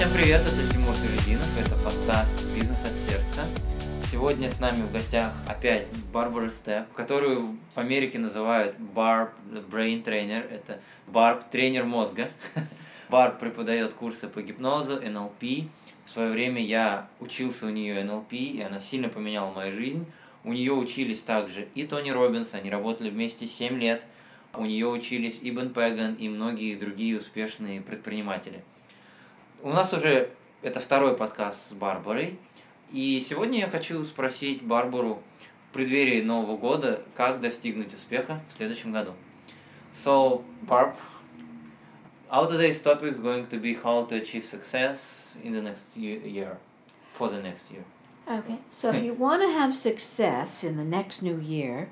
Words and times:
Всем 0.00 0.12
привет, 0.14 0.40
это 0.40 0.72
Тимур 0.72 0.94
Перединов, 0.94 1.58
это 1.58 1.74
подкаст 1.84 2.56
«Бизнес 2.56 2.80
от 2.80 2.96
сердца». 3.06 3.42
Сегодня 4.10 4.50
с 4.50 4.58
нами 4.58 4.76
в 4.76 4.90
гостях 4.90 5.30
опять 5.46 5.88
Барбара 6.10 6.48
Степ, 6.48 6.90
которую 6.94 7.58
в 7.74 7.78
Америке 7.78 8.18
называют 8.18 8.78
Барб 8.78 9.34
Brain 9.70 10.02
Trainer, 10.02 10.40
это 10.50 10.80
Барб 11.06 11.50
тренер 11.50 11.84
мозга. 11.84 12.30
Барб 13.10 13.40
преподает 13.40 13.92
курсы 13.92 14.26
по 14.26 14.40
гипнозу, 14.40 15.02
НЛП. 15.02 15.68
В 16.06 16.10
свое 16.10 16.30
время 16.30 16.64
я 16.64 17.06
учился 17.20 17.66
у 17.66 17.68
нее 17.68 18.02
НЛП, 18.02 18.32
и 18.32 18.62
она 18.62 18.80
сильно 18.80 19.10
поменяла 19.10 19.52
мою 19.52 19.70
жизнь. 19.70 20.06
У 20.44 20.54
нее 20.54 20.72
учились 20.72 21.20
также 21.20 21.68
и 21.74 21.84
Тони 21.84 22.08
Робинс, 22.08 22.54
они 22.54 22.70
работали 22.70 23.10
вместе 23.10 23.46
7 23.46 23.78
лет. 23.78 24.02
У 24.54 24.64
нее 24.64 24.88
учились 24.88 25.40
и 25.42 25.50
Бен 25.50 25.74
Пеган, 25.74 26.14
и 26.14 26.30
многие 26.30 26.74
другие 26.76 27.18
успешные 27.18 27.82
предприниматели. 27.82 28.64
У 29.62 29.68
нас 29.68 29.92
уже 29.92 30.30
это 30.62 30.80
второй 30.80 31.14
подкаст 31.14 31.68
с 31.68 31.72
Барбарой. 31.72 32.38
И 32.92 33.22
сегодня 33.28 33.58
я 33.58 33.68
хочу 33.68 34.02
спросить 34.04 34.62
Барбару 34.62 35.22
в 35.68 35.74
преддверии 35.74 36.22
Нового 36.22 36.56
года, 36.56 37.02
как 37.14 37.42
достигнуть 37.42 37.92
успеха 37.92 38.40
в 38.48 38.56
следующем 38.56 38.90
году. 38.90 39.12
So, 39.94 40.42
Barb, 40.66 40.94
our 42.30 42.48
today's 42.48 42.80
topic 42.80 43.12
is 43.12 43.20
going 43.20 43.48
to 43.48 43.60
be 43.60 43.74
how 43.74 44.06
to 44.06 44.16
achieve 44.16 44.46
success 44.46 45.36
in 45.44 45.52
the 45.52 45.60
next 45.60 45.94
year, 45.94 46.56
for 47.12 47.28
the 47.28 47.42
next 47.42 47.70
year. 47.70 47.84
Okay, 48.26 48.60
so 48.70 48.90
if 48.90 49.02
you 49.02 49.12
want 49.12 49.42
to 49.42 49.52
have 49.52 49.76
success 49.76 50.64
in 50.64 50.78
the 50.78 50.84
next 50.84 51.20
new 51.20 51.38
year, 51.38 51.90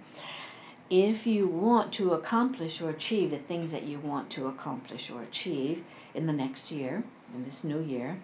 if 0.89 1.27
you 1.27 1.47
want 1.47 1.93
to 1.93 2.15
accomplish 2.15 2.81
or 2.81 2.89
achieve 2.89 3.31
the 3.31 3.37
things 3.37 3.73
that 3.73 3.83
you 3.83 3.99
want 3.99 4.31
to 4.31 4.47
accomplish 4.47 5.11
or 5.11 5.21
achieve 5.21 5.85
in 6.15 6.27
the 6.27 6.33
next 6.33 6.73
year, 6.73 7.05
in 7.35 7.45
this 7.45 7.65
new 7.65 7.81
year, 7.81 8.19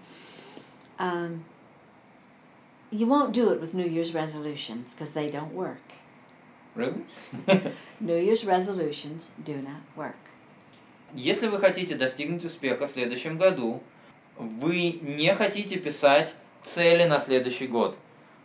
um, 0.98 1.44
you 2.90 3.06
won't 3.06 3.32
do 3.32 3.50
it 3.50 3.60
with 3.60 3.74
New 3.74 3.86
Year's 3.86 4.14
resolutions 4.14 4.94
because 4.94 5.12
they 5.12 5.28
don't 5.28 5.52
work. 5.52 5.82
Really? 6.74 7.04
New 8.00 8.16
Year's 8.16 8.44
resolutions 8.44 9.30
do 9.44 9.56
not 9.56 9.82
work. 9.96 10.16
Если 11.14 11.46
вы 11.46 11.58
хотите 11.60 11.94
достигнуть 11.94 12.44
успеха 12.44 12.86
в 12.86 12.90
следующем 12.90 13.38
году, 13.38 13.82
вы 14.36 14.98
не 15.00 15.32
хотите 15.34 15.78
писать 15.78 16.34
цели 16.64 17.04
на 17.04 17.20
следующий 17.20 17.68
год, 17.68 17.96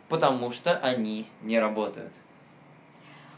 потому 0.08 0.52
что 0.52 0.78
они 0.78 1.26
не 1.42 1.58
работают. 1.58 2.12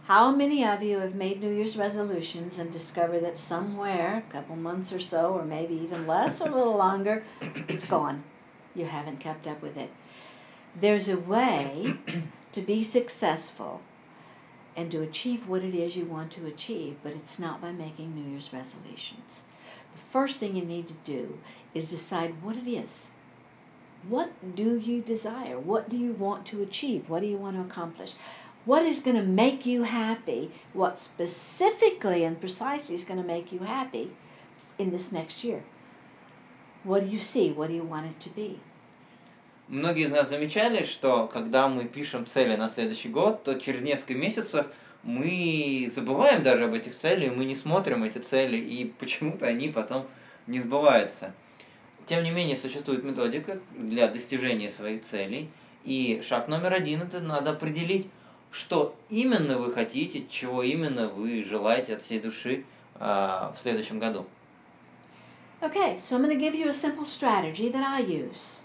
How 0.07 0.33
many 0.33 0.65
of 0.65 0.83
you 0.83 0.99
have 0.99 1.15
made 1.15 1.41
New 1.41 1.55
Year's 1.55 1.77
resolutions 1.77 2.59
and 2.59 2.73
discovered 2.73 3.23
that 3.23 3.39
somewhere, 3.39 4.25
a 4.29 4.33
couple 4.33 4.57
months 4.57 4.93
or 4.93 4.99
so, 4.99 5.33
or 5.33 5.45
maybe 5.45 5.75
even 5.75 6.09
less 6.09 6.41
or 6.41 6.49
a 6.49 6.55
little 6.55 6.77
longer, 6.77 7.23
it's 7.69 7.85
gone? 7.85 8.25
You 8.75 8.87
haven't 8.87 9.21
kept 9.21 9.47
up 9.47 9.63
with 9.63 9.77
it. 9.77 9.93
There's 10.75 11.09
a 11.09 11.17
way 11.17 11.95
to 12.51 12.61
be 12.61 12.83
successful 12.83 13.81
and 14.75 14.91
to 14.91 15.03
achieve 15.03 15.49
what 15.49 15.63
it 15.63 15.75
is 15.75 15.97
you 15.97 16.05
want 16.05 16.33
to 16.33 16.47
achieve, 16.47 16.97
but 17.05 17.13
it's 17.13 17.39
not 17.39 17.61
by 17.61 17.71
making 17.71 18.15
New 18.15 18.29
Year's 18.29 18.53
resolutions. 18.53 19.43
The 19.95 20.03
first 20.11 20.41
thing 20.41 20.57
you 20.57 20.65
need 20.65 20.89
to 20.89 20.95
do 21.05 21.39
is 21.75 21.91
decide 21.91 22.43
what 22.43 22.57
it 22.57 22.69
is. 22.69 23.07
What 24.09 24.57
do 24.57 24.77
you 24.77 25.01
desire? 25.01 25.61
What 25.61 25.89
do 25.89 25.97
you 25.97 26.13
want 26.13 26.45
to 26.47 26.61
achieve? 26.61 27.09
What 27.09 27.21
do 27.21 27.29
you 27.29 27.37
want 27.37 27.55
to 27.55 27.63
accomplish? 27.63 28.15
What 28.65 28.85
is 28.85 29.03
going 29.03 29.17
to 29.17 29.25
make 29.25 29.67
you 29.67 29.83
happy? 29.83 30.53
What 30.73 31.01
specifically 31.01 32.23
and 32.23 32.39
precisely 32.39 32.95
is 32.95 33.05
going 33.05 33.21
to 33.21 33.27
make 33.27 33.51
you 33.51 33.59
happy 33.61 34.13
in 34.79 34.91
this 34.93 35.11
next 35.11 35.43
year? 35.43 35.65
What 36.85 37.01
do 37.05 37.11
you 37.11 37.21
see? 37.21 37.51
What 37.51 37.69
do 37.69 37.75
you 37.75 37.83
want 37.83 38.07
it 38.07 38.21
to 38.21 38.31
be? 38.31 38.61
Многие 39.69 40.05
из 40.05 40.11
нас 40.11 40.29
замечали, 40.29 40.85
что 40.85 41.27
когда 41.27 41.67
мы 41.67 41.87
пишем 41.87 42.27
цели 42.27 42.55
на 42.57 42.69
следующий 42.69 43.09
год, 43.09 43.43
то 43.43 43.55
через 43.59 43.81
несколько 43.81 44.15
месяцев 44.15 44.67
мы 45.03 45.91
забываем 45.93 46.43
даже 46.43 46.65
об 46.65 46.75
этих 46.75 46.95
целях, 46.95 47.35
мы 47.35 47.45
не 47.45 47.55
смотрим 47.57 48.05
эти 48.05 48.19
цели, 48.19 48.59
и 48.59 48.85
почему-то 48.85 49.47
они 49.47 49.69
потом 49.69 50.07
не 50.47 50.61
сбываются. 50.61 51.35
Тем 52.07 52.23
не 52.23 52.31
менее, 52.31 52.57
существует 52.57 53.03
методика 53.03 53.59
для 53.77 54.09
достижения 54.09 54.71
своих 54.71 55.05
целей, 55.05 55.49
и 55.85 56.21
шаг 56.23 56.49
номер 56.49 56.75
один– 56.75 57.03
это 57.03 57.21
надо 57.21 57.51
определить, 57.51 58.09
что 58.53 58.95
именно 59.09 59.59
вы 59.59 59.73
хотите, 59.73 60.27
чего 60.29 60.63
именно 60.63 61.09
вы 61.09 61.43
желаете 61.43 61.95
от 61.95 62.03
всей 62.03 62.21
души 62.21 62.65
э, 62.95 62.99
в 63.01 63.57
следующем 63.61 63.99
году. 63.99 64.27
Okay, 65.61 65.99
so 66.01 66.17
I'm 66.17 66.23
going 66.23 66.37
to 66.37 66.37
give 66.37 66.55
you 66.55 66.69
a 66.69 66.73
simple 66.73 67.07
strategy 67.07 67.69
that 67.69 67.85
I 67.85 68.01
use. 68.01 68.61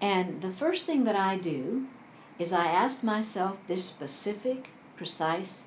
And 0.00 0.40
the 0.40 0.50
first 0.50 0.86
thing 0.86 1.04
that 1.04 1.16
I 1.16 1.36
do 1.36 1.86
is 2.38 2.52
I 2.52 2.66
ask 2.66 3.02
myself 3.02 3.56
this 3.66 3.84
specific, 3.84 4.70
precise 4.96 5.64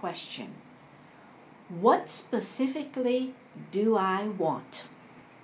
question 0.00 0.54
What 1.68 2.08
specifically 2.08 3.34
do 3.70 3.96
I 3.96 4.28
want? 4.28 4.84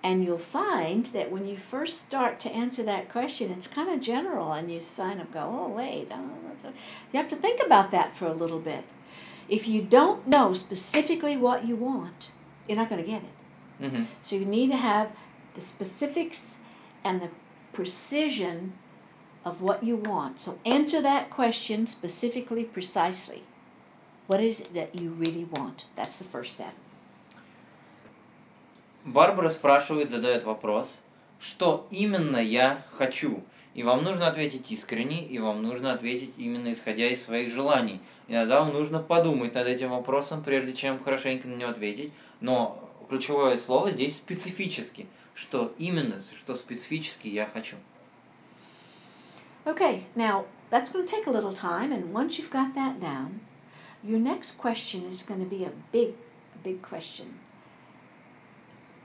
And 0.05 0.23
you'll 0.23 0.37
find 0.37 1.07
that 1.07 1.33
when 1.33 1.47
you 1.47 1.57
first 1.57 1.99
start 1.99 2.39
to 2.41 2.53
answer 2.53 2.83
that 2.83 3.09
question, 3.09 3.51
it's 3.51 3.67
kind 3.67 3.89
of 3.89 4.03
general, 4.03 4.53
and 4.53 4.71
you 4.71 4.79
sign 4.79 5.19
up, 5.19 5.33
go, 5.33 5.41
oh, 5.41 5.73
wait. 5.75 6.09
You 6.13 7.17
have 7.17 7.29
to 7.29 7.37
think 7.37 7.61
about 7.65 7.91
that 7.91 8.15
for 8.15 8.27
a 8.27 8.35
little 8.35 8.61
bit. 8.61 8.85
If 9.49 9.67
you 9.67 9.81
don't 9.81 10.27
know 10.27 10.53
specifically 10.53 11.39
what 11.39 11.67
you 11.67 11.75
want, 11.75 12.33
you're 12.69 12.77
not 12.77 12.91
going 12.91 13.03
to 13.03 13.11
get 13.11 13.23
it. 13.23 13.83
Mm-hmm. 13.83 14.05
So 14.21 14.37
you 14.37 14.45
need 14.45 14.71
to 14.73 14.77
have 14.77 15.11
the 15.55 15.63
specifics 15.63 16.59
and 17.03 17.23
the 17.23 17.31
precision 17.73 18.75
of 19.43 19.63
what 19.63 19.85
you 19.85 19.97
want. 19.97 20.39
So 20.39 20.59
answer 20.67 21.01
that 21.01 21.31
question 21.31 21.87
specifically, 21.87 22.65
precisely. 22.65 23.43
What 24.27 24.43
is 24.43 24.61
it 24.61 24.75
that 24.75 25.01
you 25.01 25.11
really 25.11 25.45
want? 25.45 25.87
That's 25.97 26.19
the 26.19 26.25
first 26.25 26.53
step. 26.53 26.75
Барбара 29.05 29.51
спрашивает, 29.51 30.09
задает 30.09 30.45
вопрос, 30.45 30.89
что 31.39 31.87
именно 31.91 32.39
я 32.39 32.85
хочу. 32.93 33.43
И 33.75 33.83
вам 33.83 34.05
нужно 34.05 34.29
ответить 34.29 34.71
искренне, 34.71 35.27
и 35.27 35.39
вам 35.39 35.63
нужно 35.63 35.93
ответить 35.93 36.33
именно 36.39 36.73
исходя 36.73 37.09
из 37.09 37.23
своих 37.23 37.53
желаний. 37.53 38.01
Иногда 38.29 38.61
вам 38.61 38.73
нужно 38.73 39.01
подумать 39.01 39.55
над 39.55 39.67
этим 39.67 39.91
вопросом, 39.91 40.43
прежде 40.43 40.73
чем 40.73 41.03
хорошенько 41.03 41.49
на 41.49 41.57
него 41.57 41.71
ответить. 41.71 42.13
Но 42.41 42.89
ключевое 43.09 43.59
слово 43.59 43.91
здесь 43.91 44.17
специфически. 44.17 45.07
Что 45.35 45.75
именно, 45.79 46.23
что 46.39 46.55
специфически 46.55 47.27
я 47.27 47.47
хочу. 47.47 47.77
Okay, 49.67 50.05
now 50.15 50.45
that's 50.71 50.93
going 50.93 51.05
to 51.05 51.11
take 51.11 51.27
a 51.27 51.31
little 51.31 51.53
time, 51.53 51.91
and 51.91 52.13
once 52.13 52.39
you've 52.39 52.51
got 52.51 52.75
that 52.75 53.01
down, 53.01 53.41
your 54.03 54.21
next 54.21 54.59
question 54.59 55.05
is 55.09 55.23
going 55.23 55.41
to 55.41 55.47
be 55.47 55.65
a 55.65 55.73
big, 55.91 56.15
big 56.63 56.81
question. 56.83 57.41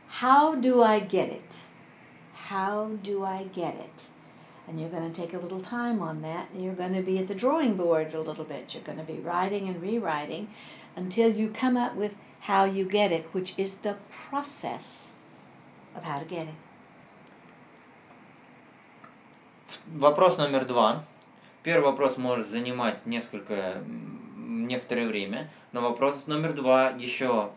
How 0.08 0.54
do 0.54 0.82
I 0.82 1.00
get 1.00 1.28
it? 1.28 1.62
How 2.34 2.90
do 3.02 3.24
I 3.24 3.44
get 3.44 3.74
it? 3.74 4.08
And 4.66 4.80
you're 4.80 4.88
going 4.88 5.10
to 5.10 5.20
take 5.20 5.34
a 5.34 5.38
little 5.38 5.60
time 5.60 6.00
on 6.00 6.22
that, 6.22 6.48
and 6.52 6.62
you're 6.62 6.74
going 6.74 6.94
to 6.94 7.02
be 7.02 7.18
at 7.18 7.28
the 7.28 7.34
drawing 7.34 7.76
board 7.76 8.14
a 8.14 8.20
little 8.20 8.44
bit. 8.44 8.74
You're 8.74 8.82
going 8.82 8.98
to 8.98 9.04
be 9.04 9.18
writing 9.18 9.68
and 9.68 9.80
rewriting 9.82 10.48
until 10.96 11.30
you 11.30 11.48
come 11.48 11.76
up 11.76 11.96
with 11.96 12.14
how 12.40 12.64
you 12.64 12.84
get 12.84 13.12
it, 13.12 13.26
which 13.32 13.54
is 13.58 13.76
the 13.76 13.96
process 14.10 15.14
of 15.94 16.04
how 16.04 16.18
to 16.18 16.24
get 16.24 16.46
it. 16.48 16.54
Вопрос 19.86 20.38
номер 20.38 20.64
два. 20.64 21.04
Первый 21.62 21.84
вопрос 21.86 22.16
может 22.16 22.46
занимать 22.48 23.04
несколько, 23.06 23.82
некоторое 24.36 25.06
время, 25.06 25.50
но 25.72 25.80
вопрос 25.80 26.26
номер 26.26 26.52
два 26.52 26.90
еще 26.90 27.50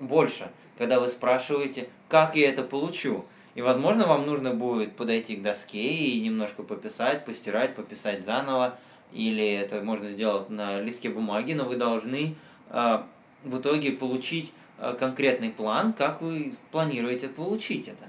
больше, 0.00 0.50
Когда 0.79 1.01
вы 1.01 1.09
спрашиваете, 1.09 1.89
как 2.07 2.37
я 2.37 2.49
это 2.49 2.63
получу. 2.63 3.25
И, 3.53 3.61
возможно, 3.61 4.07
вам 4.07 4.25
нужно 4.25 4.53
будет 4.53 4.95
подойти 4.95 5.35
к 5.35 5.41
доске 5.41 5.89
и 5.89 6.21
немножко 6.21 6.63
пописать, 6.63 7.25
постирать, 7.25 7.75
пописать 7.75 8.23
заново, 8.23 8.79
или 9.11 9.45
это 9.45 9.81
можно 9.81 10.09
сделать 10.09 10.49
на 10.49 10.79
листке 10.79 11.09
бумаги, 11.09 11.51
но 11.51 11.65
вы 11.65 11.75
должны 11.75 12.35
э, 12.69 13.03
в 13.43 13.59
итоге 13.59 13.91
получить 13.91 14.53
э, 14.77 14.95
конкретный 14.97 15.49
план, 15.49 15.91
как 15.91 16.21
вы 16.21 16.53
планируете 16.71 17.27
получить 17.27 17.89
это. 17.89 18.07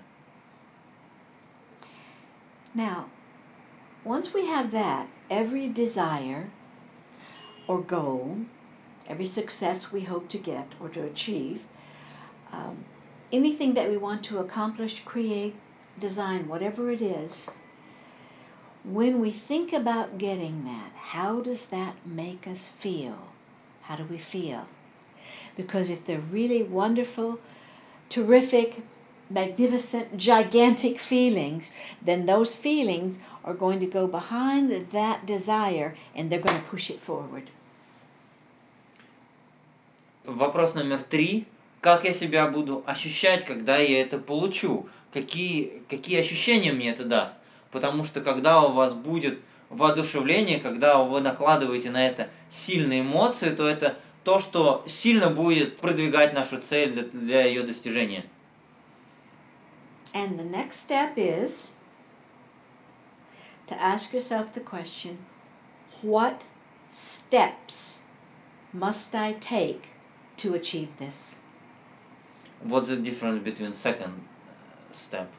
Now, 2.72 3.06
once 4.04 4.32
we 4.32 4.46
have 4.46 4.70
that, 4.70 5.06
every 5.28 5.68
desire 5.68 6.50
or 7.66 7.84
goal, 7.84 8.36
every 9.08 9.26
success 9.26 9.90
we 9.90 10.02
hope 10.02 10.28
to 10.28 10.38
get 10.38 10.68
or 10.80 10.88
to 10.90 11.02
achieve, 11.02 11.62
um, 12.51 12.85
anything 13.31 13.73
that 13.73 13.89
we 13.89 13.97
want 13.97 14.23
to 14.25 14.39
accomplish, 14.39 15.03
create, 15.03 15.55
design, 15.99 16.47
whatever 16.47 16.91
it 16.91 17.01
is, 17.01 17.57
when 18.83 19.19
we 19.19 19.31
think 19.31 19.73
about 19.73 20.17
getting 20.17 20.63
that, 20.65 20.91
how 20.95 21.41
does 21.41 21.67
that 21.67 21.95
make 22.05 22.47
us 22.47 22.69
feel? 22.69 23.17
How 23.83 23.95
do 23.95 24.03
we 24.05 24.17
feel? 24.17 24.67
Because 25.57 25.89
if 25.89 26.05
they're 26.05 26.19
really 26.19 26.61
wonderful, 26.61 27.39
terrific, 28.09 28.83
magnificent, 29.29 30.17
gigantic 30.17 30.99
feelings, 30.99 31.71
then 32.01 32.25
those 32.25 32.53
feelings 32.53 33.17
are 33.43 33.53
going 33.53 33.79
to 33.79 33.85
go 33.87 34.05
behind 34.07 34.91
that 34.91 35.25
desire 35.25 35.95
and 36.15 36.29
they're 36.29 36.39
going 36.39 36.59
to 36.59 36.67
push 36.67 36.89
it 36.89 36.99
forward. 36.99 37.49
Вопрос 40.25 40.73
номер 40.73 41.03
три. 41.03 41.45
Как 41.80 42.04
я 42.04 42.12
себя 42.12 42.46
буду 42.46 42.82
ощущать, 42.86 43.44
когда 43.44 43.78
я 43.78 44.02
это 44.02 44.18
получу? 44.18 44.88
Какие, 45.12 45.82
какие 45.88 46.20
ощущения 46.20 46.72
мне 46.72 46.90
это 46.90 47.04
даст? 47.04 47.36
Потому 47.70 48.04
что 48.04 48.20
когда 48.20 48.62
у 48.62 48.72
вас 48.72 48.92
будет 48.92 49.40
воодушевление, 49.70 50.60
когда 50.60 50.98
вы 50.98 51.20
накладываете 51.20 51.90
на 51.90 52.06
это 52.06 52.28
сильные 52.50 53.00
эмоции, 53.00 53.50
то 53.50 53.66
это 53.66 53.96
то, 54.24 54.38
что 54.40 54.84
сильно 54.86 55.30
будет 55.30 55.78
продвигать 55.78 56.34
нашу 56.34 56.60
цель 56.60 56.92
для, 56.92 57.02
для 57.04 57.44
ее 57.44 57.62
достижения. 57.62 58.24
And 60.12 60.36
the 60.36 60.44
next 60.44 60.80
step 60.80 61.16
is 61.16 61.70
to 63.68 63.80
ask 63.80 64.12
yourself 64.12 64.52
the 64.52 64.60
question 64.60 65.18
what 66.02 66.42
steps 66.92 68.00
must 68.72 69.14
I 69.14 69.34
take 69.34 69.82
to 70.38 70.54
achieve 70.54 70.88
this? 70.98 71.36
What's 72.62 72.88
the 72.88 72.96
difference 72.96 73.42
between 73.42 73.74
second 73.74 74.22
step? 74.92 75.30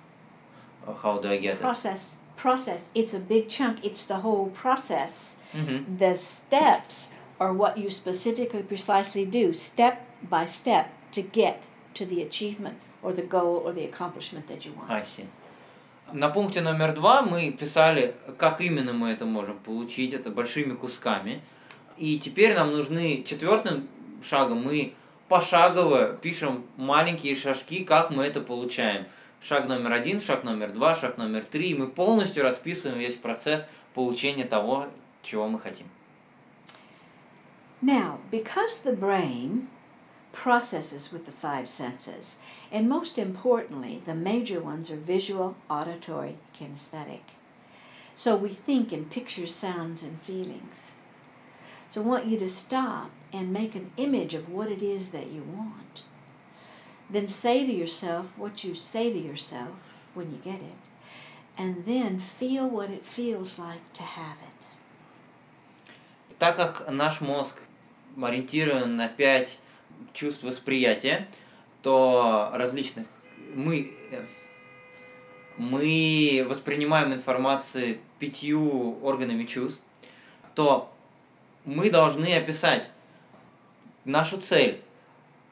How 1.04 1.20
do 1.20 1.30
I 1.30 1.38
get 1.38 1.60
process. 1.60 2.14
it? 2.14 2.38
Process. 2.38 2.90
It's 2.96 3.14
a 3.14 3.20
big 3.20 3.50
chunk. 3.50 3.86
It's 3.86 4.06
the 4.06 4.18
whole 4.18 4.48
process. 4.50 5.38
Mm-hmm. 5.54 5.98
The 5.98 6.16
steps 6.16 7.10
are 7.40 7.54
what 7.54 7.78
you 7.78 7.90
specifically, 7.90 8.64
precisely 8.64 9.26
do, 9.26 9.54
step 9.54 10.08
by 10.30 10.46
step, 10.46 10.90
to 11.12 11.22
get 11.22 11.64
to 11.94 12.06
the 12.06 12.22
achievement 12.22 12.78
or 13.04 13.14
the 13.14 13.22
goal 13.22 13.62
or 13.66 13.74
the 13.74 13.84
accomplishment 13.84 14.48
that 14.48 14.66
you 14.66 14.74
want. 14.74 14.90
I 14.90 15.04
see. 15.04 15.28
На 16.14 16.30
пункте 16.30 16.62
номер 16.62 16.94
два 16.94 17.22
мы 17.22 17.52
писали, 17.52 18.16
как 18.38 18.60
именно 18.60 18.92
мы 18.92 19.12
это 19.12 19.26
можем 19.26 19.58
получить, 19.60 20.14
это 20.14 20.30
большими 20.30 20.74
кусками. 20.74 21.42
И 21.98 22.20
теперь 22.20 22.54
нам 22.54 22.72
нужны 22.72 23.24
четвертым 23.24 23.88
шагом, 24.22 24.64
мы 24.64 24.94
пошагово 25.31 26.12
пишем 26.12 26.66
маленькие 26.75 27.38
шажки, 27.38 27.86
как 27.86 28.10
мы 28.10 28.25
это 28.25 28.42
получаем. 28.42 29.06
Шаг 29.42 29.66
номер 29.69 29.94
один, 29.94 30.19
шаг 30.19 30.44
номер 30.44 30.74
два, 30.74 30.94
шаг 30.94 31.18
номер 31.18 31.45
три. 31.45 31.69
И 31.69 31.74
мы 31.74 31.88
полностью 31.88 32.44
расписываем 32.44 33.00
весь 33.00 33.16
процесс 33.16 33.66
получения 33.94 34.44
того, 34.44 34.88
чего 35.24 35.48
мы 35.48 35.57
хотим. 35.57 35.88
Now, 37.81 38.19
because 38.30 38.83
the 38.83 38.94
brain 38.94 39.69
processes 40.33 41.13
with 41.13 41.25
the 41.25 41.31
five 41.31 41.69
senses, 41.69 42.36
and 42.69 42.89
most 42.89 43.18
importantly, 43.18 44.01
the 44.06 44.13
major 44.13 44.60
ones 44.60 44.92
are 44.92 44.98
visual, 44.98 45.56
auditory, 45.69 46.36
kinesthetic. 46.54 47.24
So 48.18 48.36
we 48.36 48.50
think 48.50 48.92
in 48.92 49.06
pictures, 49.06 49.56
sounds, 49.56 50.04
and 50.04 50.19
feelings. 50.24 50.98
So 51.91 52.03
I 52.03 52.05
want 52.05 52.27
you 52.27 52.38
to 52.38 52.49
stop 52.49 53.11
and 53.33 53.53
make 53.53 53.75
an 53.75 53.91
image 53.97 54.35
of 54.35 54.49
what 54.49 54.71
it 54.71 54.83
is 54.83 55.11
that 55.11 55.29
you 55.33 55.43
want. 55.43 56.03
Then 57.09 57.29
say 57.29 57.67
to 57.67 57.73
yourself 57.73 58.33
what 58.37 58.65
you 58.65 58.75
say 58.75 59.11
to 59.12 59.19
yourself 59.19 59.71
when 60.15 60.31
you 60.33 60.38
get 60.38 60.61
it, 60.61 60.81
and 61.56 61.85
then 61.87 62.19
feel 62.19 62.69
what 62.69 62.91
it 62.91 63.05
feels 63.06 63.59
like 63.59 63.93
to 63.93 64.03
have 64.03 64.38
it. 64.43 64.67
Так 66.38 66.56
как 66.56 66.91
наш 66.91 67.21
мозг 67.21 67.62
ориентирован 68.21 68.97
на 68.97 69.09
пять 69.09 69.59
чувств 70.12 70.43
восприятия, 70.43 71.29
то 71.83 72.50
различных 72.55 73.06
мы 73.55 73.93
мы 75.56 76.44
воспринимаем 76.49 77.15
информацию 77.15 77.99
пятью 78.19 78.99
органами 79.03 79.44
чувств, 79.44 79.81
то 80.55 80.93
мы 81.66 81.90
должны 81.90 82.36
описать 82.36 82.90
нашу 84.06 84.40
цель, 84.40 84.81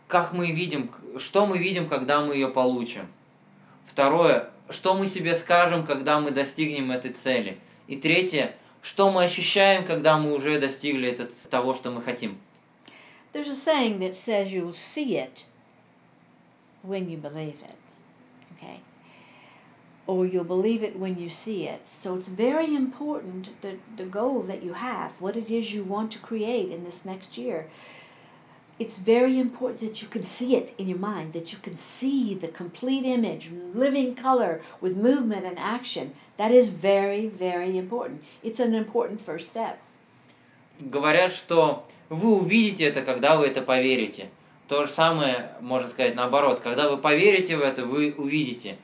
как 0.08 0.34
мы 0.34 0.52
видим, 0.52 0.92
что 1.18 1.46
мы 1.46 1.58
видим, 1.58 1.88
когда 1.88 2.22
мы 2.22 2.34
ее 2.34 2.50
получим. 2.50 3.08
Второе, 3.86 4.50
что 4.70 4.96
мы 4.96 5.08
себе 5.08 5.36
скажем, 5.36 5.86
когда 5.86 6.20
мы 6.20 6.32
достигнем 6.32 6.92
этой 6.92 7.12
цели. 7.12 7.58
И 7.88 7.96
третье, 7.96 8.56
что 8.82 9.12
мы 9.12 9.24
ощущаем, 9.24 9.86
когда 9.86 10.18
мы 10.18 10.34
уже 10.34 10.60
достигли 10.60 11.10
этот, 11.10 11.36
того, 11.50 11.74
что 11.74 11.92
мы 11.92 12.02
хотим. 12.02 12.40
There's 13.34 13.50
a 13.50 13.56
saying 13.56 14.00
that 14.00 14.16
says 14.16 14.52
you'll 14.52 14.74
see 14.74 15.16
it 15.16 15.46
when 16.84 17.10
you 17.10 17.18
believe 17.18 17.62
it. 17.62 17.79
Okay? 20.09 20.13
Or 20.13 20.27
you'll 20.27 20.45
believe 20.45 20.83
it 20.83 20.99
when 20.99 21.19
you 21.19 21.31
see 21.31 21.67
it. 21.67 21.81
So 21.89 22.15
it's 22.15 22.29
very 22.29 22.75
important 22.75 23.49
that 23.63 23.77
the 23.97 24.05
goal 24.05 24.43
that 24.43 24.63
you 24.63 24.75
have, 24.75 25.13
what 25.19 25.37
it 25.37 25.51
is 25.51 25.73
you 25.73 25.83
want 25.83 26.13
to 26.13 26.19
create 26.19 26.71
in 26.71 26.85
this 26.85 27.05
next 27.05 27.39
year, 27.39 27.67
it's 28.79 28.99
very 28.99 29.39
important 29.39 29.81
that 29.81 30.03
you 30.03 30.09
can 30.09 30.25
see 30.25 30.57
it 30.57 30.75
in 30.79 30.89
your 30.89 30.99
mind, 30.99 31.33
that 31.33 31.53
you 31.53 31.59
can 31.63 31.77
see 31.77 32.35
the 32.35 32.49
complete 32.49 33.05
image, 33.05 33.51
living 33.75 34.15
color 34.15 34.61
with 34.81 34.97
movement 34.97 35.47
and 35.47 35.59
action. 35.59 36.13
That 36.37 36.51
is 36.51 36.69
very, 36.69 37.29
very 37.29 37.79
important. 37.79 38.23
It's 38.43 38.61
an 38.61 38.75
important 38.75 39.21
first 39.21 39.49
step. 39.49 39.79
Говорят, 40.81 41.33
что 41.33 41.87
вы 42.09 42.37
увидите 42.37 42.85
это, 42.85 43.03
когда 43.03 43.37
вы 43.37 43.47
это 43.47 43.63
поверите. 43.63 44.29
То 44.67 44.87
же 44.87 44.93
самое 44.93 45.53
можно 45.61 45.89
сказать 45.89 46.17
наоборот. 46.17 46.61
Когда 46.61 46.89
вы 46.89 46.97
поверите 46.97 47.57
в 47.57 47.63
это, 47.63 47.87
вы 47.87 48.13
увидите. 48.19 48.77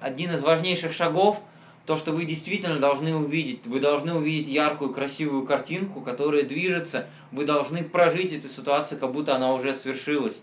Один 0.00 0.32
из 0.32 0.42
важнейших 0.42 0.92
шагов– 0.92 1.40
то, 1.88 1.96
что 1.96 2.12
вы 2.12 2.26
действительно 2.26 2.76
должны 2.76 3.16
увидеть. 3.16 3.66
Вы 3.66 3.80
должны 3.80 4.12
увидеть 4.12 4.46
яркую, 4.46 4.92
красивую 4.92 5.46
картинку, 5.46 6.02
которая 6.02 6.42
движется. 6.42 7.06
Вы 7.32 7.46
должны 7.46 7.82
прожить 7.82 8.30
эту 8.30 8.50
ситуацию, 8.50 9.00
как 9.00 9.10
будто 9.10 9.34
она 9.34 9.54
уже 9.54 9.74
свершилась. 9.74 10.36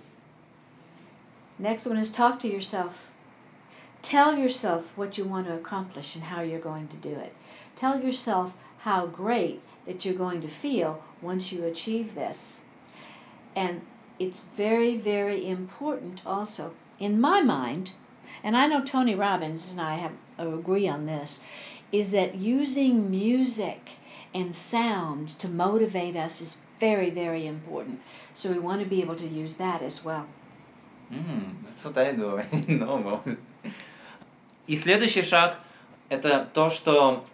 Next 1.60 1.86
one 1.86 2.00
is 2.00 2.10
talk 2.12 2.40
to 2.40 2.52
yourself. 2.52 3.12
Tell 4.02 4.36
yourself 4.36 4.86
what 4.96 5.20
you 5.20 5.24
want 5.24 5.46
to 5.46 5.54
accomplish 5.54 6.16
and 6.16 6.24
how 6.24 6.42
you're 6.42 6.60
going 6.60 6.88
to 6.88 6.98
do 6.98 7.16
it. 7.16 7.32
Tell 7.76 8.02
yourself 8.02 8.54
how 8.80 9.06
great 9.06 9.62
that 9.86 10.04
you're 10.04 10.18
going 10.18 10.42
to 10.42 10.48
feel 10.48 11.04
once 11.22 11.52
you 11.52 11.64
achieve 11.64 12.16
this. 12.16 12.62
And 13.56 13.82
it's 14.18 14.42
very, 14.58 14.98
very 14.98 15.48
important 15.48 16.24
also, 16.26 16.74
in 17.00 17.22
my 17.22 17.42
mind, 17.42 17.92
and 18.43 18.57
I 18.57 18.67
know 18.67 18.85
Tony 18.85 19.15
Robbins 19.15 19.73
and 19.73 19.81
I 19.81 19.97
have 19.97 20.13
agree 20.39 20.89
on 20.89 21.07
this, 21.07 21.41
is 21.93 22.11
that 22.13 22.37
using 22.37 23.11
music 23.11 23.91
and 24.33 24.55
sound 24.55 25.29
to 25.41 25.49
motivate 25.49 26.17
us 26.17 26.41
is 26.41 26.59
very, 26.79 27.11
very 27.11 27.47
important. 27.47 28.01
So 28.35 28.51
we 28.51 28.59
want 28.59 28.81
to 28.81 28.87
be 28.87 29.03
able 29.03 29.17
to 29.17 29.27
use 29.27 29.55
that 29.55 29.83
as 29.83 30.05
well. 30.05 30.27
Mm, 31.13 31.57
that's 31.65 31.85
what 31.85 31.99
I 31.99 32.13
do. 32.13 32.43
no, 32.69 33.21
И 34.67 34.77
следующий 34.77 35.23
шаг – 35.23 36.09
это 36.09 36.49
то, 36.55 36.71
что 36.71 37.25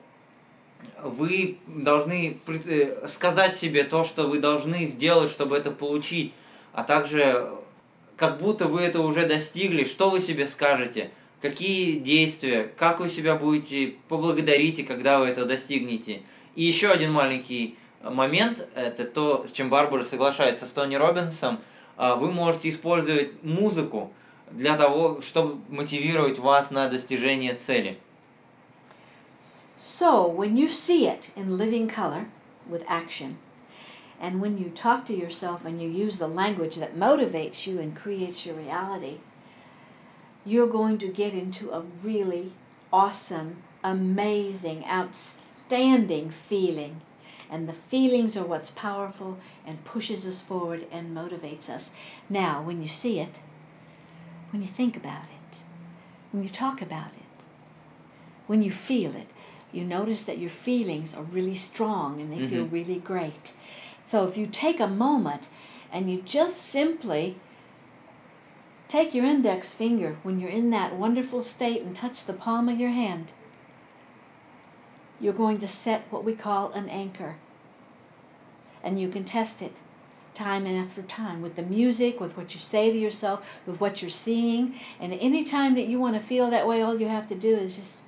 вы 1.02 1.58
должны 1.66 2.38
э, 2.46 3.08
сказать 3.08 3.56
себе 3.56 3.84
то, 3.84 4.04
что 4.04 4.26
вы 4.26 4.38
должны 4.38 4.86
сделать, 4.86 5.30
чтобы 5.30 5.56
это 5.56 5.70
получить, 5.70 6.32
а 6.72 6.82
также 6.82 7.50
как 8.21 8.37
будто 8.37 8.67
вы 8.67 8.81
это 8.81 9.01
уже 9.01 9.25
достигли, 9.25 9.83
что 9.83 10.11
вы 10.11 10.21
себе 10.21 10.47
скажете– 10.47 11.09
какие 11.41 11.97
действия, 11.99 12.71
как 12.77 12.99
вы 12.99 13.09
себя 13.09 13.35
будете 13.35 13.95
поблагодарите, 14.07 14.83
когда 14.83 15.19
вы 15.19 15.25
это 15.25 15.45
достигнете. 15.45 16.21
И 16.55 16.63
еще 16.63 16.91
один 16.91 17.11
маленький 17.11 17.77
момент, 18.03 18.67
это 18.75 19.05
то, 19.05 19.45
с 19.47 19.51
чем 19.51 19.69
Барбара 19.69 20.03
соглашается 20.03 20.65
с 20.65 20.69
Тони 20.69 20.95
Робинсом, 20.95 21.59
вы 21.97 22.31
можете 22.31 22.69
использовать 22.69 23.43
музыку 23.43 24.11
для 24.51 24.77
того, 24.77 25.21
чтобы 25.21 25.59
мотивировать 25.69 26.39
вас 26.39 26.71
на 26.71 26.87
достижение 26.87 27.55
цели. 27.55 27.97
So, 29.79 30.29
when 30.29 30.55
you 30.55 30.69
see 30.69 31.07
it 31.07 31.31
in 31.35 31.57
living 31.57 31.89
color 31.89 32.27
with 32.69 32.83
action, 32.87 33.37
and 34.21 34.39
when 34.39 34.59
you 34.59 34.69
talk 34.69 35.05
to 35.07 35.15
yourself 35.15 35.65
and 35.65 35.81
you 35.81 35.89
use 35.89 36.19
the 36.19 36.27
language 36.27 36.75
that 36.75 36.95
motivates 36.95 37.65
you 37.65 37.79
and 37.79 37.95
creates 37.95 38.45
your 38.45 38.53
reality, 38.55 39.17
you're 40.45 40.67
going 40.67 40.99
to 40.99 41.07
get 41.07 41.33
into 41.33 41.71
a 41.71 41.81
really 42.03 42.51
awesome, 42.93 43.63
amazing, 43.83 44.85
outstanding 44.85 46.29
feeling. 46.29 47.01
And 47.49 47.67
the 47.67 47.73
feelings 47.73 48.37
are 48.37 48.45
what's 48.45 48.69
powerful 48.69 49.39
and 49.65 49.83
pushes 49.83 50.25
us 50.27 50.39
forward 50.39 50.85
and 50.91 51.17
motivates 51.17 51.67
us. 51.67 51.91
Now, 52.29 52.61
when 52.61 52.83
you 52.83 52.87
see 52.87 53.19
it, 53.19 53.39
when 54.51 54.61
you 54.61 54.67
think 54.67 54.95
about 54.95 55.23
it, 55.23 55.57
when 56.31 56.43
you 56.43 56.49
talk 56.49 56.79
about 56.79 57.07
it, 57.07 57.43
when 58.45 58.61
you 58.61 58.71
feel 58.71 59.15
it, 59.15 59.27
you 59.71 59.83
notice 59.83 60.23
that 60.23 60.37
your 60.37 60.49
feelings 60.49 61.15
are 61.15 61.23
really 61.23 61.55
strong 61.55 62.21
and 62.21 62.31
they 62.31 62.37
mm-hmm. 62.37 62.49
feel 62.49 62.65
really 62.65 62.99
great. 62.99 63.53
So 64.11 64.27
if 64.27 64.37
you 64.37 64.45
take 64.45 64.79
a 64.79 64.87
moment 64.87 65.47
and 65.91 66.11
you 66.11 66.21
just 66.21 66.61
simply 66.61 67.37
Take 68.91 69.13
your 69.13 69.23
index 69.23 69.73
finger 69.73 70.17
when 70.21 70.41
you're 70.41 70.49
in 70.49 70.69
that 70.71 70.97
wonderful 70.97 71.43
state 71.43 71.81
and 71.81 71.95
touch 71.95 72.25
the 72.25 72.33
palm 72.33 72.67
of 72.67 72.77
your 72.77 72.89
hand. 72.89 73.31
You're 75.17 75.31
going 75.31 75.59
to 75.59 75.67
set 75.69 76.03
what 76.09 76.25
we 76.25 76.33
call 76.33 76.73
an 76.73 76.89
anchor. 76.89 77.37
And 78.83 78.99
you 78.99 79.07
can 79.07 79.23
test 79.23 79.61
it 79.61 79.77
time 80.33 80.67
after 80.67 81.01
time 81.03 81.41
with 81.41 81.55
the 81.55 81.61
music, 81.61 82.19
with 82.19 82.35
what 82.35 82.53
you 82.53 82.59
say 82.59 82.91
to 82.91 82.97
yourself, 82.97 83.47
with 83.65 83.79
what 83.79 84.01
you're 84.01 84.11
seeing. 84.11 84.75
And 84.99 85.13
any 85.13 85.45
time 85.45 85.73
that 85.75 85.87
you 85.87 85.97
want 85.97 86.17
to 86.17 86.21
feel 86.21 86.49
that 86.49 86.67
way, 86.67 86.81
all 86.81 86.99
you 86.99 87.07
have 87.07 87.29
to 87.29 87.35
do 87.35 87.55
is 87.55 87.77
just 87.77 87.99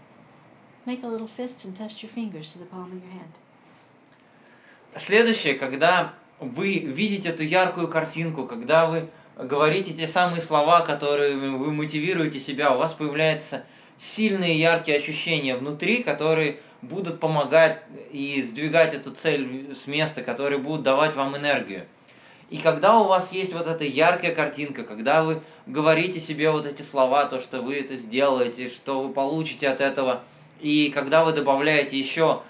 make 0.86 1.02
a 1.02 1.08
little 1.08 1.30
fist 1.30 1.64
and 1.64 1.74
touch 1.74 2.04
your 2.04 2.12
fingers 2.12 2.52
to 2.52 2.60
the 2.60 2.66
palm 2.66 2.92
of 2.92 3.02
your 3.02 3.14
hand. 3.14 3.36
Следующее, 4.98 5.56
когда 5.56 6.14
вы 6.40 6.78
видите 6.78 7.30
эту 7.30 7.44
яркую 7.44 7.88
картинку, 7.88 8.46
когда 8.46 8.86
вы 8.86 9.10
говорите 9.38 9.92
те 9.92 10.08
самые 10.08 10.42
слова, 10.42 10.82
которые 10.82 11.36
вы 11.36 11.72
мотивируете 11.72 12.40
себя, 12.40 12.72
у 12.76 12.78
вас 12.78 12.94
появляются 12.94 13.64
сильные 13.98 14.60
яркие 14.60 14.98
ощущения 14.98 15.56
внутри, 15.56 16.04
которые 16.04 16.60
будут 16.84 17.20
помогать 17.20 17.82
и 18.12 18.44
сдвигать 18.44 18.94
эту 18.94 19.12
цель 19.12 19.74
с 19.76 19.88
места, 19.88 20.22
которые 20.22 20.60
будут 20.60 20.84
давать 20.84 21.16
вам 21.16 21.36
энергию. 21.38 21.86
И 22.50 22.58
когда 22.58 23.00
у 23.00 23.06
вас 23.06 23.32
есть 23.32 23.54
вот 23.54 23.66
эта 23.66 23.86
яркая 23.86 24.36
картинка, 24.36 24.84
когда 24.84 25.24
вы 25.24 25.42
говорите 25.66 26.20
себе 26.20 26.52
вот 26.52 26.68
эти 26.68 26.84
слова, 26.84 27.26
то, 27.26 27.42
что 27.42 27.62
вы 27.62 27.76
это 27.80 27.96
сделаете, 27.96 28.70
что 28.70 29.02
вы 29.02 29.12
получите 29.12 29.70
от 29.70 29.82
этого, 29.82 30.22
и 30.60 30.92
когда 30.94 31.26
вы 31.26 31.32
добавляете 31.32 31.98
еще 31.98 32.44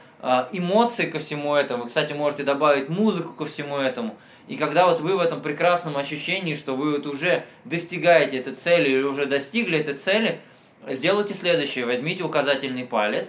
эмоции 0.51 1.05
ко 1.05 1.19
всему 1.19 1.53
этому, 1.55 1.83
вы, 1.83 1.89
кстати, 1.89 2.13
можете 2.13 2.43
добавить 2.43 2.89
музыку 2.89 3.33
ко 3.33 3.45
всему 3.45 3.77
этому, 3.77 4.15
и 4.47 4.57
когда 4.57 4.87
вот 4.87 5.01
вы 5.01 5.15
в 5.15 5.19
этом 5.19 5.41
прекрасном 5.41 5.97
ощущении, 5.97 6.55
что 6.55 6.75
вы 6.75 6.93
вот 6.93 7.05
уже 7.05 7.45
достигаете 7.65 8.37
этой 8.37 8.55
цели 8.55 8.89
или 8.89 9.03
уже 9.03 9.25
достигли 9.25 9.79
этой 9.79 9.95
цели, 9.95 10.41
сделайте 10.87 11.33
следующее. 11.33 11.85
Возьмите 11.85 12.23
указательный 12.23 12.85
палец 12.85 13.27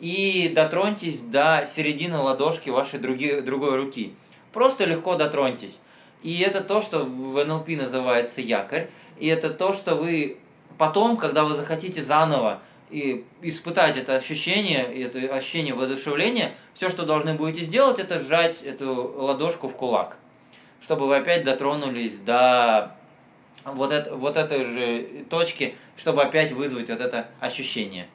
и 0.00 0.50
дотроньтесь 0.54 1.20
до 1.20 1.68
середины 1.72 2.18
ладошки 2.18 2.70
вашей 2.70 2.98
други, 2.98 3.40
другой 3.40 3.76
руки. 3.76 4.14
Просто 4.52 4.84
легко 4.84 5.16
дотроньтесь. 5.16 5.74
И 6.22 6.40
это 6.40 6.62
то, 6.62 6.80
что 6.80 7.04
в 7.04 7.44
НЛП 7.44 7.68
называется 7.68 8.40
якорь. 8.40 8.88
И 9.18 9.26
это 9.28 9.50
то, 9.50 9.74
что 9.74 9.94
вы 9.94 10.38
потом, 10.78 11.18
когда 11.18 11.44
вы 11.44 11.56
захотите 11.56 12.02
заново 12.02 12.60
и 12.90 13.24
испытать 13.42 13.96
это 13.96 14.16
ощущение, 14.16 14.84
это 15.02 15.18
ощущение 15.34 15.74
воодушевления, 15.74 16.54
все, 16.74 16.88
что 16.88 17.04
должны 17.04 17.34
будете 17.34 17.64
сделать, 17.64 17.98
это 17.98 18.20
сжать 18.20 18.62
эту 18.62 19.14
ладошку 19.16 19.68
в 19.68 19.74
кулак 19.76 20.16
чтобы 20.84 21.06
вы 21.06 21.16
опять 21.16 21.44
дотронулись 21.44 22.18
до 22.18 22.94
вот, 23.64 23.90
это, 23.90 24.14
вот 24.14 24.36
этой 24.36 24.64
же 24.64 25.24
точки, 25.30 25.76
чтобы 25.96 26.22
опять 26.22 26.52
вызвать 26.52 26.90
вот 26.90 27.00
это 27.00 27.28
ощущение. 27.40 28.08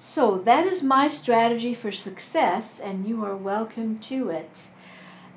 So 0.00 0.42
that 0.44 0.66
is 0.66 0.82
my 0.82 1.08
strategy 1.08 1.72
for 1.72 1.90
success, 1.90 2.78
and 2.78 3.06
you 3.06 3.24
are 3.24 3.36
welcome 3.36 3.98
to 4.00 4.28
it. 4.28 4.68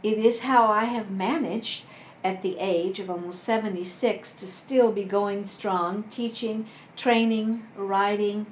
It 0.04 0.18
is 0.18 0.42
how 0.42 0.70
I 0.72 0.86
have 0.86 1.10
managed 1.10 1.84
at 2.28 2.42
the 2.42 2.58
age 2.60 3.00
of 3.00 3.10
almost 3.10 3.44
76 3.44 4.34
to 4.34 4.48
still 4.48 4.92
be 4.92 5.04
going 5.04 5.46
strong, 5.46 6.04
teaching, 6.10 6.66
training, 6.98 7.64
writing, 7.78 8.46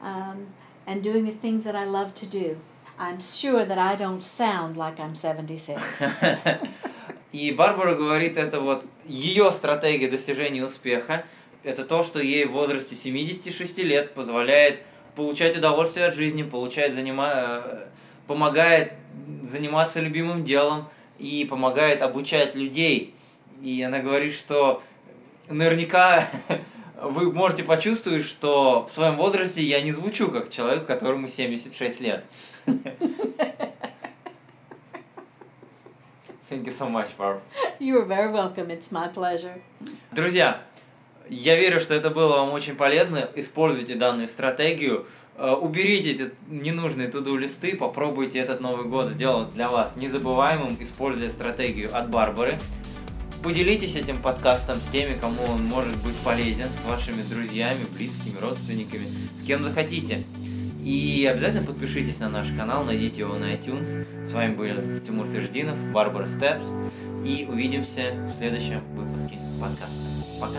um, 0.00 0.46
and 0.86 1.02
doing 1.02 1.24
the 1.24 1.32
things 1.32 1.64
that 1.64 1.74
I 1.74 1.84
love 1.84 2.14
to 2.22 2.26
do. 2.26 2.58
I'm 2.98 3.20
sure 3.20 3.64
that 3.64 3.78
I 3.78 3.96
don't 3.96 4.22
sound 4.22 4.76
like 4.76 5.00
I'm 5.00 5.14
76. 5.14 5.82
И 7.32 7.50
Барбара 7.52 7.96
говорит, 7.96 8.38
это 8.38 8.60
вот 8.60 8.86
ее 9.04 9.50
стратегия 9.50 10.08
достижения 10.08 10.64
успеха. 10.64 11.24
Это 11.64 11.84
то, 11.84 12.04
что 12.04 12.20
ей 12.20 12.46
в 12.46 12.52
возрасте 12.52 12.94
76 12.94 13.78
лет 13.78 14.14
позволяет 14.14 14.82
получать 15.16 15.56
удовольствие 15.56 16.06
от 16.06 16.14
жизни, 16.14 16.44
получает 16.44 16.94
занима... 16.94 17.30
Э, 17.34 17.86
помогает 18.26 18.92
заниматься 19.50 20.00
любимым 20.00 20.44
делом 20.44 20.88
и 21.18 21.46
помогает 21.48 22.02
обучать 22.02 22.54
людей. 22.54 23.15
И 23.62 23.82
она 23.82 24.00
говорит, 24.00 24.34
что 24.34 24.82
наверняка 25.48 26.28
вы 27.02 27.32
можете 27.32 27.62
почувствовать, 27.62 28.24
что 28.24 28.88
в 28.90 28.94
своем 28.94 29.16
возрасте 29.16 29.62
я 29.62 29.80
не 29.80 29.92
звучу 29.92 30.30
как 30.30 30.50
человек, 30.50 30.86
которому 30.86 31.28
76 31.28 32.00
лет. 32.00 32.24
Thank 36.48 36.64
you 36.64 36.72
so 36.72 36.88
much, 36.88 37.08
Barb. 37.18 37.40
You 37.80 37.98
are 37.98 38.04
very 38.04 38.30
welcome. 38.30 38.70
It's 38.70 38.92
my 38.92 39.12
pleasure. 39.12 39.60
Друзья, 40.12 40.62
я 41.28 41.56
верю, 41.56 41.80
что 41.80 41.94
это 41.94 42.10
было 42.10 42.36
вам 42.36 42.52
очень 42.52 42.76
полезно. 42.76 43.28
Используйте 43.34 43.96
данную 43.96 44.28
стратегию. 44.28 45.06
Э, 45.36 45.54
уберите 45.54 46.12
эти 46.12 46.30
ненужные 46.48 47.08
туду 47.08 47.36
листы, 47.36 47.76
попробуйте 47.76 48.38
этот 48.38 48.60
Новый 48.60 48.86
год 48.86 49.08
сделать 49.08 49.52
для 49.54 49.68
вас 49.68 49.92
незабываемым, 49.96 50.76
используя 50.80 51.30
стратегию 51.30 51.90
от 51.92 52.10
Барбары. 52.10 52.58
Поделитесь 53.46 53.94
этим 53.94 54.20
подкастом 54.20 54.74
с 54.74 54.90
теми, 54.90 55.16
кому 55.16 55.44
он 55.44 55.66
может 55.66 55.96
быть 56.02 56.16
полезен, 56.16 56.68
с 56.68 56.84
вашими 56.84 57.22
друзьями, 57.22 57.78
близкими, 57.96 58.40
родственниками, 58.40 59.06
с 59.40 59.46
кем 59.46 59.62
захотите. 59.62 60.24
И 60.82 61.30
обязательно 61.30 61.64
подпишитесь 61.64 62.18
на 62.18 62.28
наш 62.28 62.48
канал, 62.48 62.82
найдите 62.82 63.20
его 63.20 63.34
на 63.36 63.54
iTunes. 63.54 64.26
С 64.26 64.32
вами 64.32 64.52
был 64.56 65.00
Тимур 65.06 65.28
Тыждинов, 65.28 65.78
Барбара 65.92 66.26
Степс. 66.26 66.66
И 67.24 67.46
увидимся 67.48 68.14
в 68.14 68.36
следующем 68.36 68.82
выпуске 68.96 69.38
подкаста. 69.60 69.94
Пока! 70.40 70.58